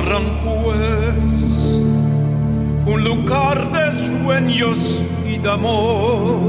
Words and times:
Aranjuez, 0.00 1.32
un 2.86 3.04
lugar 3.04 3.70
de 3.70 3.92
sueños 4.06 5.02
y 5.26 5.36
de 5.36 5.50
amor. 5.50 6.40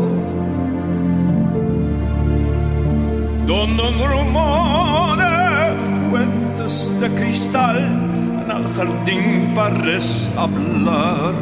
Donde 3.45 3.83
rumores, 4.07 5.73
fuentes 6.09 6.99
de 7.01 7.09
cristal, 7.13 7.77
en 7.77 8.51
el 8.51 8.65
jardín 8.73 9.53
pares 9.53 10.31
hablar. 10.37 11.33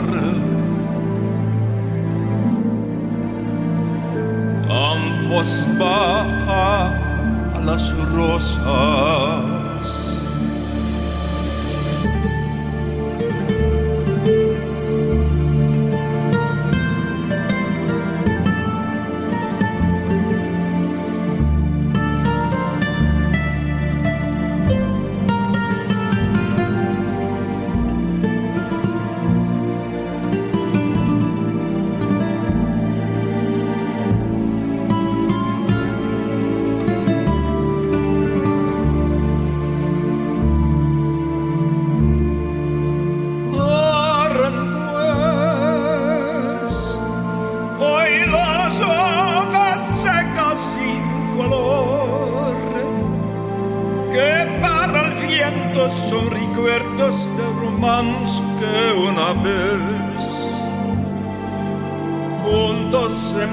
Ambos 4.68 5.68
baja 5.78 6.88
a 7.56 7.60
las 7.64 7.96
rosas. 8.14 9.59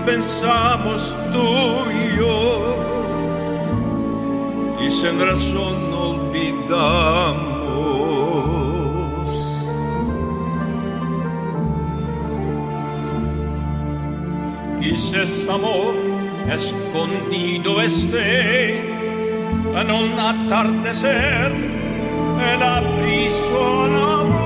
Pensamos 0.07 1.17
tú 1.33 1.91
y 1.91 2.17
yo 2.17 2.77
y 4.81 4.91
sin 4.91 5.21
razón 5.21 5.93
olvidamos. 5.93 7.57
Quizás 14.81 15.49
amor 15.49 15.95
escondido 16.51 17.83
esté 17.83 18.79
en 19.81 19.91
un 19.91 20.19
atardecer 20.19 21.53
and 22.41 22.63
I 22.63 22.81
be 23.01 23.31
strong 23.31 23.95
of 23.95 24.46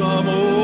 amor. 0.00 0.61